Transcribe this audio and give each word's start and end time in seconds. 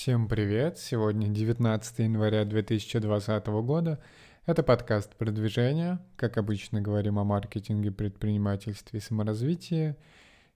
Всем 0.00 0.28
привет! 0.28 0.78
Сегодня 0.78 1.28
19 1.28 1.98
января 1.98 2.46
2020 2.46 3.46
года. 3.48 3.98
Это 4.46 4.62
подкаст 4.62 5.14
продвижения. 5.14 6.00
Как 6.16 6.38
обычно, 6.38 6.80
говорим 6.80 7.18
о 7.18 7.24
маркетинге, 7.24 7.90
предпринимательстве 7.90 8.98
и 8.98 9.02
саморазвитии. 9.02 9.96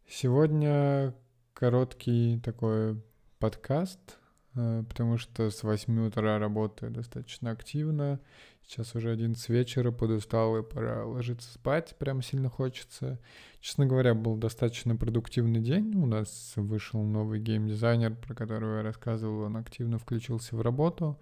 Сегодня 0.09 1.13
короткий 1.53 2.41
такой 2.43 2.99
подкаст, 3.39 4.17
потому 4.55 5.19
что 5.19 5.51
с 5.51 5.63
8 5.63 6.07
утра 6.07 6.39
работаю 6.39 6.93
достаточно 6.93 7.51
активно. 7.51 8.21
Сейчас 8.67 8.95
уже 8.95 9.11
11 9.11 9.49
вечера, 9.51 9.91
подустал 9.91 10.57
и 10.57 10.63
пора 10.63 11.05
ложиться 11.05 11.53
спать, 11.53 11.95
прям 11.99 12.23
сильно 12.23 12.49
хочется. 12.49 13.19
Честно 13.61 13.85
говоря, 13.85 14.15
был 14.15 14.37
достаточно 14.37 14.97
продуктивный 14.97 15.61
день. 15.61 15.95
У 15.97 16.07
нас 16.07 16.55
вышел 16.57 17.03
новый 17.03 17.41
геймдизайнер, 17.41 18.15
про 18.15 18.35
которого 18.35 18.79
я 18.79 18.83
рассказывал, 18.83 19.43
он 19.43 19.57
активно 19.57 19.99
включился 19.99 20.57
в 20.57 20.63
работу. 20.63 21.19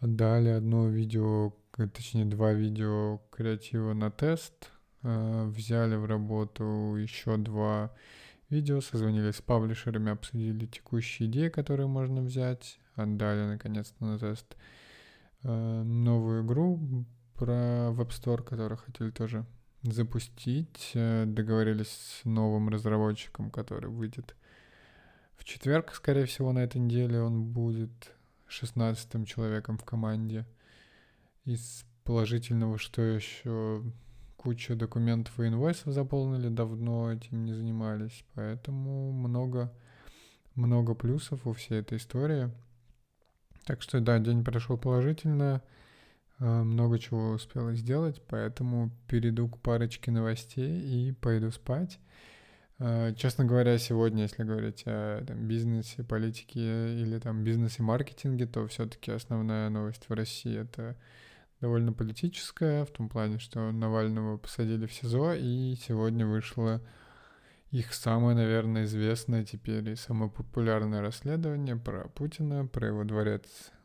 Дали 0.00 0.48
одно 0.48 0.88
видео, 0.88 1.52
точнее 1.76 2.24
два 2.24 2.52
видео 2.52 3.20
креатива 3.30 3.92
на 3.92 4.10
тест. 4.10 4.70
Э, 5.02 5.44
взяли 5.46 5.94
в 5.96 6.06
работу 6.06 6.96
еще 6.96 7.36
два 7.36 7.92
созвонились 8.50 9.36
с 9.36 9.42
паблишерами, 9.42 10.12
обсудили 10.12 10.66
текущие 10.66 11.28
идеи, 11.28 11.48
которые 11.48 11.86
можно 11.86 12.22
взять. 12.22 12.78
Отдали 12.94 13.46
наконец-то 13.46 14.04
на 14.04 14.18
тест 14.18 14.56
Э, 15.44 15.82
новую 15.82 16.44
игру 16.44 16.80
про 17.34 17.90
Web 17.92 18.08
Store, 18.08 18.42
которую 18.42 18.78
хотели 18.78 19.10
тоже 19.10 19.46
запустить. 19.82 20.92
Э, 20.94 21.24
договорились 21.26 21.88
с 21.88 22.24
новым 22.24 22.68
разработчиком, 22.68 23.50
который 23.50 23.90
выйдет 23.90 24.34
в 25.36 25.44
четверг, 25.44 25.94
скорее 25.94 26.26
всего, 26.26 26.52
на 26.52 26.60
этой 26.60 26.78
неделе. 26.78 27.20
Он 27.20 27.44
будет 27.44 28.12
шестнадцатым 28.46 29.24
человеком 29.24 29.78
в 29.78 29.84
команде. 29.84 30.44
Из 31.44 31.84
положительного, 32.04 32.78
что 32.78 33.02
еще 33.02 33.82
куча 34.38 34.74
документов 34.74 35.38
и 35.38 35.48
инвойсов 35.48 35.92
заполнили, 35.92 36.48
давно 36.48 37.12
этим 37.12 37.44
не 37.44 37.52
занимались. 37.52 38.24
Поэтому 38.34 39.12
много, 39.12 39.70
много 40.54 40.94
плюсов 40.94 41.46
у 41.46 41.52
всей 41.52 41.80
этой 41.80 41.98
истории— 41.98 42.50
так 43.68 43.82
что 43.82 44.00
да, 44.00 44.18
день 44.18 44.44
прошел 44.44 44.78
положительно, 44.78 45.60
э, 46.40 46.62
много 46.62 46.98
чего 46.98 47.32
успела 47.32 47.74
сделать, 47.74 48.22
поэтому 48.26 48.90
перейду 49.06 49.46
к 49.46 49.58
парочке 49.58 50.10
новостей 50.10 50.80
и 50.80 51.12
пойду 51.12 51.50
спать. 51.50 52.00
Э, 52.78 53.12
честно 53.14 53.44
говоря, 53.44 53.76
сегодня, 53.76 54.22
если 54.22 54.42
говорить 54.42 54.84
о 54.86 55.22
там, 55.26 55.46
бизнесе, 55.46 56.02
политике 56.02 56.94
или 56.98 57.18
там 57.18 57.44
бизнесе, 57.44 57.82
маркетинге, 57.82 58.46
то 58.46 58.66
все-таки 58.68 59.10
основная 59.10 59.68
новость 59.68 60.08
в 60.08 60.14
России 60.14 60.58
это 60.58 60.96
довольно 61.60 61.92
политическая, 61.92 62.84
в 62.84 62.90
том 62.90 63.08
плане, 63.08 63.38
что 63.38 63.72
Навального 63.72 64.36
посадили 64.36 64.86
в 64.86 64.92
СИЗО, 64.92 65.34
и 65.34 65.74
сегодня 65.76 66.26
вышло 66.26 66.80
их 67.70 67.92
самое, 67.92 68.36
наверное, 68.36 68.84
известное 68.84 69.44
теперь 69.44 69.88
и 69.90 69.96
самое 69.96 70.30
популярное 70.30 71.00
расследование 71.00 71.76
про 71.76 72.08
Путина, 72.08 72.66
про 72.66 72.86
его 72.86 73.04
дворец 73.04 73.44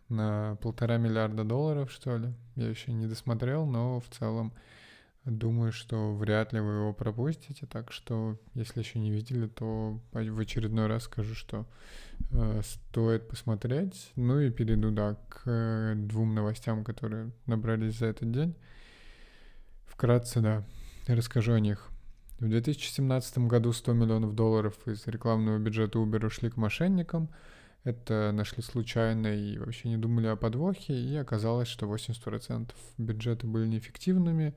на 0.10 0.56
полтора 0.62 0.98
миллиарда 0.98 1.44
долларов, 1.44 1.92
что 1.92 2.18
ли. 2.18 2.34
Я 2.56 2.70
еще 2.70 2.94
не 2.94 3.08
досмотрел, 3.08 3.66
но 3.66 4.00
в 4.00 4.08
целом 4.10 4.54
думаю, 5.26 5.72
что 5.72 6.14
вряд 6.16 6.54
ли 6.54 6.60
вы 6.60 6.74
его 6.74 6.94
пропустите. 6.94 7.66
Так 7.66 7.92
что, 7.92 8.38
если 8.54 8.80
еще 8.80 9.00
не 9.00 9.12
видели, 9.12 9.48
то 9.48 10.00
в 10.12 10.40
очередной 10.40 10.88
раз 10.88 11.04
скажу, 11.04 11.34
что 11.34 11.66
э, 12.32 12.62
стоит 12.64 13.28
посмотреть. 13.28 14.12
Ну 14.16 14.40
и 14.40 14.52
перейду, 14.52 14.92
да, 14.92 15.16
к 15.30 15.44
э, 15.46 15.94
двум 15.96 16.36
новостям, 16.36 16.84
которые 16.84 17.32
набрались 17.46 17.98
за 18.00 18.08
этот 18.08 18.32
день. 18.32 18.56
Вкратце, 19.86 20.42
да, 20.42 20.64
расскажу 21.08 21.54
о 21.54 21.60
них. 21.60 21.90
В 22.40 22.50
2017 22.50 23.38
году 23.40 23.72
100 23.72 23.94
миллионов 23.94 24.36
долларов 24.36 24.76
из 24.86 25.08
рекламного 25.08 25.60
бюджета 25.60 26.00
Uber 26.00 26.26
ушли 26.26 26.50
к 26.50 26.58
мошенникам. 26.58 27.30
Это 27.86 28.32
нашли 28.34 28.62
случайно 28.62 29.28
и 29.28 29.58
вообще 29.58 29.90
не 29.90 29.98
думали 29.98 30.28
о 30.28 30.36
подвохе, 30.36 30.94
и 30.94 31.16
оказалось, 31.16 31.68
что 31.68 31.86
80% 31.86 32.72
бюджета 32.98 33.46
были 33.46 33.68
неэффективными. 33.68 34.56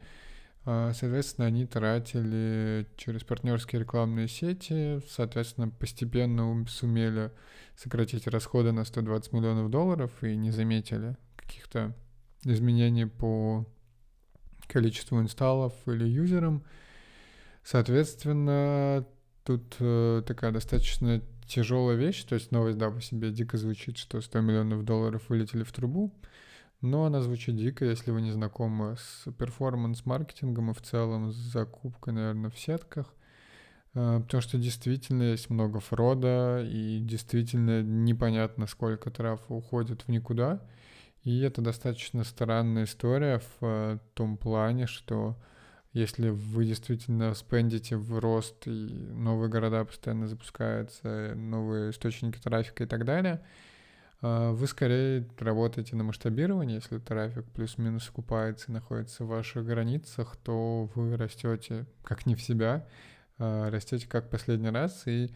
А, 0.68 0.92
соответственно, 0.92 1.46
они 1.46 1.64
тратили 1.64 2.88
через 2.96 3.22
партнерские 3.22 3.80
рекламные 3.80 4.26
сети, 4.26 5.00
соответственно, 5.08 5.68
постепенно 5.68 6.66
сумели 6.68 7.30
сократить 7.76 8.26
расходы 8.26 8.72
на 8.72 8.84
120 8.84 9.32
миллионов 9.32 9.70
долларов 9.70 10.10
и 10.24 10.34
не 10.34 10.50
заметили 10.50 11.16
каких-то 11.36 11.94
изменений 12.42 13.06
по 13.06 13.64
количеству 14.66 15.20
инсталлов 15.20 15.72
или 15.86 16.04
юзерам. 16.04 16.64
Соответственно, 17.62 19.06
тут 19.44 19.76
э, 19.78 20.22
такая 20.26 20.50
достаточно 20.50 21.22
тяжелая 21.46 21.96
вещь, 21.96 22.24
то 22.24 22.34
есть 22.34 22.50
новость, 22.50 22.78
да, 22.78 22.90
по 22.90 23.00
себе 23.00 23.30
дико 23.30 23.56
звучит, 23.56 23.98
что 23.98 24.20
100 24.20 24.40
миллионов 24.40 24.84
долларов 24.84 25.22
вылетели 25.28 25.62
в 25.62 25.70
трубу, 25.70 26.12
но 26.80 27.04
она 27.04 27.20
звучит 27.22 27.56
дико, 27.56 27.84
если 27.84 28.10
вы 28.10 28.20
не 28.22 28.30
знакомы 28.30 28.96
с 28.96 29.30
перформанс-маркетингом 29.32 30.70
и 30.70 30.74
в 30.74 30.82
целом 30.82 31.32
с 31.32 31.36
закупкой, 31.36 32.14
наверное, 32.14 32.50
в 32.50 32.58
сетках, 32.58 33.14
э, 33.94 34.20
потому 34.20 34.40
что 34.40 34.58
действительно 34.58 35.24
есть 35.24 35.50
много 35.50 35.80
фрода, 35.80 36.62
и 36.62 37.00
действительно 37.00 37.82
непонятно, 37.82 38.66
сколько 38.66 39.10
трафа 39.10 39.52
уходит 39.54 40.02
в 40.02 40.08
никуда, 40.08 40.60
и 41.22 41.40
это 41.40 41.60
достаточно 41.60 42.24
странная 42.24 42.84
история 42.84 43.38
в 43.38 43.64
э, 43.64 43.98
том 44.14 44.36
плане, 44.36 44.86
что 44.86 45.36
если 45.96 46.28
вы 46.28 46.66
действительно 46.66 47.32
спендите 47.32 47.96
в 47.96 48.18
рост, 48.18 48.66
и 48.66 48.70
новые 48.70 49.48
города 49.48 49.82
постоянно 49.82 50.28
запускаются, 50.28 51.32
новые 51.34 51.90
источники 51.90 52.38
трафика 52.38 52.84
и 52.84 52.86
так 52.86 53.06
далее, 53.06 53.40
вы 54.22 54.66
скорее 54.66 55.28
работаете 55.38 55.94
на 55.94 56.04
масштабирование. 56.04 56.76
Если 56.76 56.98
трафик 56.98 57.44
плюс-минус 57.52 58.08
окупается 58.08 58.66
и 58.68 58.72
находится 58.72 59.24
в 59.24 59.28
ваших 59.28 59.66
границах, 59.66 60.36
то 60.36 60.90
вы 60.94 61.16
растете 61.16 61.86
как 62.02 62.24
не 62.26 62.34
в 62.34 62.42
себя, 62.42 62.86
а, 63.38 63.70
растете 63.70 64.08
как 64.08 64.30
последний 64.30 64.70
раз, 64.70 65.06
и 65.06 65.30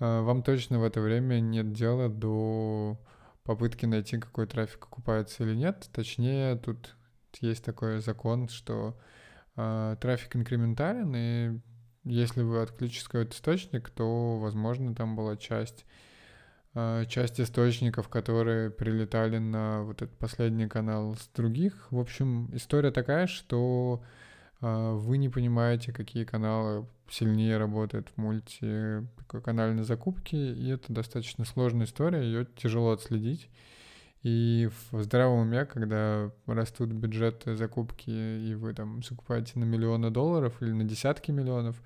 а, 0.00 0.22
вам 0.22 0.42
точно 0.42 0.80
в 0.80 0.84
это 0.84 1.00
время 1.00 1.40
нет 1.40 1.72
дела 1.72 2.08
до 2.08 3.00
попытки 3.44 3.86
найти, 3.86 4.18
какой 4.18 4.46
трафик 4.46 4.84
окупается 4.84 5.44
или 5.44 5.54
нет. 5.54 5.88
Точнее, 5.92 6.56
тут 6.56 6.96
есть 7.40 7.64
такой 7.64 8.00
закон, 8.00 8.48
что 8.48 8.98
трафик 9.54 10.36
инкрементален, 10.36 11.14
и 11.16 11.60
если 12.04 12.42
вы 12.42 12.60
отключите 12.60 13.06
какой-то 13.06 13.34
источник, 13.34 13.88
то, 13.88 14.38
возможно, 14.38 14.94
там 14.94 15.16
была 15.16 15.36
часть, 15.36 15.86
часть 17.08 17.40
источников, 17.40 18.08
которые 18.08 18.70
прилетали 18.70 19.38
на 19.38 19.82
вот 19.82 20.02
этот 20.02 20.16
последний 20.18 20.68
канал 20.68 21.14
с 21.14 21.28
других. 21.34 21.86
В 21.90 21.98
общем, 21.98 22.50
история 22.52 22.90
такая, 22.90 23.26
что 23.26 24.02
э, 24.60 24.92
вы 24.92 25.16
не 25.16 25.30
понимаете, 25.30 25.92
какие 25.92 26.24
каналы 26.24 26.86
сильнее 27.08 27.56
работают 27.56 28.08
в 28.10 28.18
мультиканальной 28.18 29.84
закупке, 29.84 30.52
и 30.52 30.68
это 30.68 30.92
достаточно 30.92 31.44
сложная 31.44 31.86
история, 31.86 32.22
ее 32.22 32.46
тяжело 32.56 32.92
отследить. 32.92 33.48
И 34.22 34.68
в 34.90 35.02
здравом 35.02 35.40
уме, 35.40 35.64
когда 35.66 36.30
растут 36.46 36.90
бюджеты 36.90 37.54
закупки, 37.54 38.10
и 38.10 38.54
вы 38.54 38.74
там 38.74 39.02
закупаете 39.02 39.58
на 39.58 39.64
миллионы 39.64 40.10
долларов 40.10 40.60
или 40.60 40.72
на 40.72 40.84
десятки 40.84 41.30
миллионов, 41.30 41.80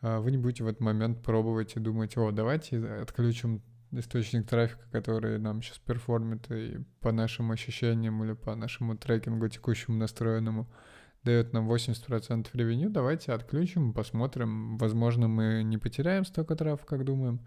а, 0.00 0.20
вы 0.20 0.30
не 0.30 0.38
будете 0.38 0.64
в 0.64 0.68
этот 0.68 0.80
момент 0.80 1.22
пробовать 1.22 1.76
и 1.76 1.80
думать, 1.80 2.16
о, 2.16 2.30
давайте 2.30 2.78
отключим 2.78 3.62
источник 3.92 4.48
трафика, 4.48 4.82
который 4.90 5.38
нам 5.38 5.62
сейчас 5.62 5.78
перформит 5.78 6.50
и 6.50 6.78
по 7.00 7.12
нашим 7.12 7.50
ощущениям 7.52 8.22
или 8.24 8.32
по 8.32 8.54
нашему 8.54 8.96
трекингу 8.96 9.48
текущему 9.48 9.96
настроенному 9.96 10.68
дает 11.22 11.52
нам 11.52 11.70
80% 11.70 12.48
revenue, 12.54 12.90
давайте 12.90 13.32
отключим, 13.32 13.92
посмотрим, 13.92 14.76
возможно, 14.76 15.28
мы 15.28 15.62
не 15.62 15.78
потеряем 15.78 16.24
столько 16.24 16.56
трафа, 16.56 16.84
как 16.84 17.04
думаем, 17.04 17.40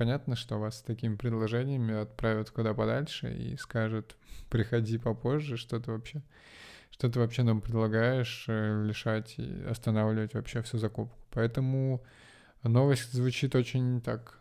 Понятно, 0.00 0.34
что 0.34 0.58
вас 0.58 0.78
с 0.78 0.82
такими 0.82 1.14
предложениями 1.14 1.94
отправят 1.94 2.50
куда 2.50 2.72
подальше 2.72 3.34
и 3.34 3.56
скажут, 3.58 4.16
приходи 4.48 4.96
попозже, 4.96 5.58
что 5.58 5.78
ты 5.78 5.92
вообще, 5.92 6.22
что 6.90 7.10
ты 7.10 7.18
вообще 7.18 7.42
нам 7.42 7.60
предлагаешь 7.60 8.46
э, 8.48 8.82
лишать 8.82 9.34
и 9.36 9.62
останавливать 9.68 10.32
вообще 10.32 10.62
всю 10.62 10.78
закупку. 10.78 11.18
Поэтому 11.32 12.02
новость 12.62 13.12
звучит 13.12 13.54
очень 13.54 14.00
так 14.00 14.39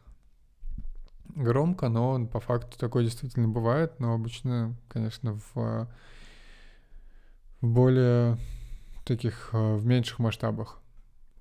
громко, 1.35 1.89
но 1.89 2.25
по 2.27 2.39
факту 2.39 2.77
такое 2.77 3.03
действительно 3.03 3.47
бывает, 3.47 3.99
но 3.99 4.13
обычно, 4.13 4.75
конечно, 4.87 5.39
в, 5.53 5.55
в 5.55 5.87
более 7.61 8.37
таких, 9.05 9.49
э, 9.53 9.75
в 9.75 9.85
меньших 9.85 10.19
масштабах. 10.19 10.79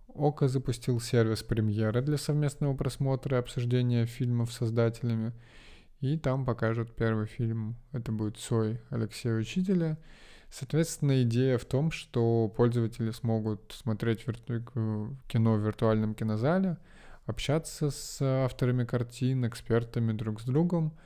Ока 0.09 0.49
запустил 0.49 1.01
сервис 1.01 1.43
премьеры 1.43 2.03
для 2.03 2.17
совместного 2.19 2.75
просмотра 2.75 3.37
и 3.37 3.41
обсуждения 3.41 4.07
фильмов 4.07 4.53
с 4.53 4.57
создателями. 4.57 5.33
и 6.01 6.17
там 6.17 6.45
покажут 6.45 6.95
первый 6.95 7.27
фильм. 7.27 7.77
Это 7.93 8.13
будет 8.13 8.39
«Сой» 8.39 8.81
Алексея 8.91 9.35
Учителя. 9.35 9.99
Соответственно, 10.51 11.23
идея 11.23 11.59
в 11.59 11.65
том, 11.65 11.91
что 11.91 12.49
пользователи 12.49 13.11
смогут 13.11 13.73
смотреть 13.77 14.27
вирту... 14.27 15.17
кино 15.27 15.55
в 15.55 15.61
виртуальном 15.61 16.15
кинозале, 16.15 16.79
общаться 17.29 17.91
с 17.91 18.19
авторами 18.21 18.85
картин, 18.85 19.47
экспертами 19.47 20.13
друг 20.13 20.41
с 20.41 20.45
другом. 20.45 20.97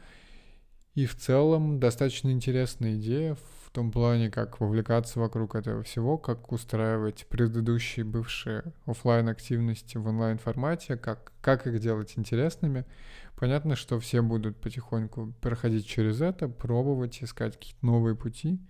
И 0.94 1.06
в 1.06 1.16
целом 1.16 1.80
достаточно 1.80 2.30
интересная 2.30 2.96
идея 2.96 3.34
в 3.34 3.70
том 3.70 3.90
плане, 3.90 4.30
как 4.30 4.60
вовлекаться 4.60 5.18
вокруг 5.18 5.54
этого 5.54 5.82
всего, 5.82 6.18
как 6.18 6.52
устраивать 6.52 7.26
предыдущие 7.28 8.04
бывшие 8.04 8.62
офлайн 8.84 9.28
активности 9.28 9.96
в 9.96 10.06
онлайн 10.06 10.36
формате, 10.36 10.98
как, 10.98 11.32
как 11.40 11.66
их 11.66 11.80
делать 11.80 12.12
интересными. 12.16 12.84
Понятно, 13.36 13.74
что 13.74 13.98
все 13.98 14.20
будут 14.20 14.60
потихоньку 14.60 15.32
проходить 15.40 15.86
через 15.86 16.20
это, 16.20 16.48
пробовать, 16.48 17.22
искать 17.22 17.56
какие-то 17.56 17.84
новые 17.86 18.14
пути. 18.14 18.60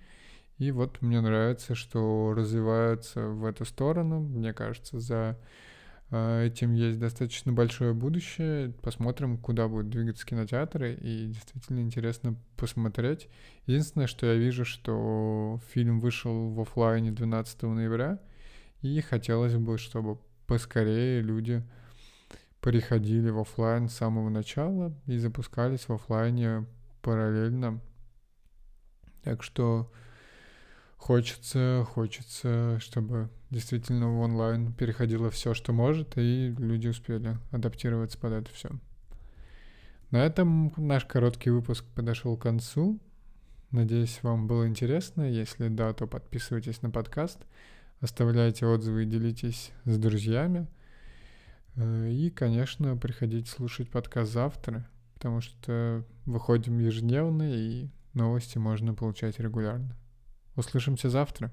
И 0.59 0.71
вот 0.71 1.03
мне 1.03 1.21
нравится, 1.21 1.75
что 1.75 2.33
развиваются 2.37 3.27
в 3.27 3.45
эту 3.45 3.65
сторону. 3.65 4.21
Мне 4.21 4.53
кажется, 4.53 5.01
за 5.01 5.37
этим 6.13 6.75
есть 6.75 6.99
достаточно 6.99 7.53
большое 7.53 7.95
будущее. 7.95 8.75
Посмотрим, 8.83 9.39
куда 9.39 9.67
будут 9.67 9.89
двигаться 9.89 10.27
кинотеатры. 10.27 10.95
И 10.95 11.29
действительно 11.29 11.81
интересно 11.81 12.37
посмотреть. 12.57 13.29
Единственное, 13.67 14.07
что 14.07 14.27
я 14.27 14.35
вижу, 14.35 14.65
что 14.67 15.59
фильм 15.73 16.01
вышел 16.01 16.51
в 16.51 16.61
офлайне 16.61 17.13
12 17.13 17.63
ноября. 17.63 18.19
И 18.83 19.01
хотелось 19.01 19.57
бы, 19.57 19.79
чтобы 19.79 20.19
поскорее 20.47 21.23
люди 21.23 21.63
переходили 22.61 23.31
в 23.31 23.39
офлайн 23.39 23.89
с 23.89 23.95
самого 23.95 24.29
начала 24.29 24.95
и 25.07 25.17
запускались 25.17 25.89
в 25.89 25.93
офлайне 25.93 26.67
параллельно. 27.01 27.81
Так 29.23 29.43
что 29.43 29.91
хочется, 31.03 31.85
хочется, 31.91 32.79
чтобы 32.79 33.29
действительно 33.51 34.09
в 34.09 34.21
онлайн 34.21 34.73
переходило 34.73 35.31
все, 35.31 35.53
что 35.53 35.73
может, 35.73 36.17
и 36.17 36.55
люди 36.57 36.87
успели 36.87 37.39
адаптироваться 37.51 38.19
под 38.19 38.33
это 38.35 38.51
все. 38.53 38.71
На 40.13 40.25
этом 40.25 40.73
наш 40.77 41.05
короткий 41.05 41.51
выпуск 41.51 41.85
подошел 41.97 42.37
к 42.37 42.43
концу. 42.43 43.01
Надеюсь, 43.73 44.21
вам 44.23 44.47
было 44.47 44.69
интересно. 44.69 45.23
Если 45.23 45.69
да, 45.69 45.93
то 45.93 46.07
подписывайтесь 46.07 46.83
на 46.83 46.91
подкаст, 46.91 47.41
оставляйте 48.01 48.67
отзывы 48.67 49.03
и 49.03 49.07
делитесь 49.07 49.73
с 49.85 49.99
друзьями. 49.99 50.69
Э, 51.75 52.11
и, 52.11 52.31
конечно, 52.31 52.97
приходите 52.97 53.51
слушать 53.51 53.91
подкаст 53.91 54.33
завтра, 54.33 54.89
потому 55.15 55.41
что 55.41 56.05
выходим 56.27 56.79
ежедневно, 56.79 57.53
и 57.53 57.89
новости 58.15 58.59
можно 58.59 58.95
получать 58.95 59.41
регулярно. 59.41 59.97
Услышимся 60.57 61.09
завтра. 61.11 61.51